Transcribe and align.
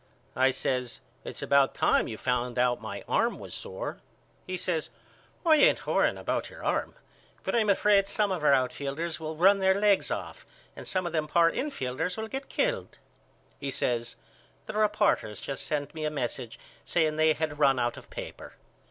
I 0.35 0.49
says 0.49 0.99
It's 1.23 1.43
about 1.43 1.75
time 1.75 2.07
you 2.07 2.17
found 2.17 2.57
out 2.57 2.81
my 2.81 3.03
arm 3.07 3.37
was 3.37 3.53
sore. 3.53 3.99
He 4.47 4.57
says 4.57 4.89
I 5.45 5.57
ain't 5.57 5.85
worrying 5.85 6.17
about 6.17 6.49
your 6.49 6.63
arm 6.65 6.95
but 7.43 7.55
I'm 7.55 7.69
afraid 7.69 8.09
some 8.09 8.31
of 8.31 8.43
our 8.43 8.51
outfielders 8.51 9.19
will 9.19 9.35
run 9.35 9.59
their 9.59 9.79
legs 9.79 10.09
off 10.09 10.43
and 10.75 10.87
some 10.87 11.05
of 11.05 11.13
them 11.13 11.27
poor 11.27 11.51
infielders 11.51 12.17
will 12.17 12.29
get 12.29 12.49
killed. 12.49 12.97
He 13.59 13.69
says 13.69 14.15
The 14.65 14.73
reporters 14.73 15.39
just 15.39 15.67
sent 15.67 15.93
me 15.93 16.03
a 16.05 16.09
message 16.09 16.57
saying 16.83 17.17
they 17.17 17.33
had 17.33 17.59
run 17.59 17.77
out 17.77 17.95
of 17.95 18.09
paper. 18.09 18.53